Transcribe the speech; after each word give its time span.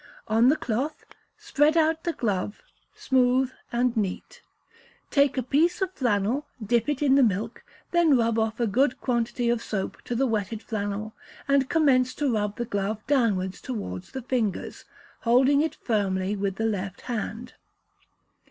On 0.27 0.47
the 0.49 0.55
cloth, 0.55 1.05
spread 1.37 1.77
out 1.77 2.05
the 2.05 2.11
glove 2.13 2.63
smooth 2.95 3.51
and 3.71 3.95
neat. 3.95 4.41
Take 5.11 5.37
a 5.37 5.43
piece 5.43 5.79
of 5.79 5.93
flannel, 5.93 6.47
dip 6.65 6.89
it 6.89 7.03
in 7.03 7.13
the 7.13 7.21
milk, 7.21 7.63
then 7.91 8.17
rub 8.17 8.39
off 8.39 8.59
a 8.59 8.65
good 8.65 8.99
quantity 8.99 9.47
of 9.51 9.61
soap 9.61 10.01
to 10.05 10.15
the 10.15 10.25
wetted 10.25 10.63
flannel, 10.63 11.13
and 11.47 11.69
commence 11.69 12.15
to 12.15 12.33
rub 12.33 12.55
the 12.57 12.65
glove 12.65 13.05
downwards 13.05 13.61
towards 13.61 14.13
the 14.13 14.23
fingers, 14.23 14.85
holding 15.19 15.61
it 15.61 15.75
firmly 15.75 16.35
with 16.35 16.55
the 16.55 16.65
left 16.65 17.01
hand. 17.01 17.53